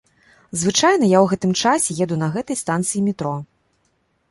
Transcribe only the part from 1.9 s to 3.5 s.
еду на гэтай станцыі метро.